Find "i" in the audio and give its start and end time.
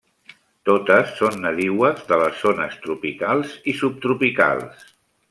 3.73-3.77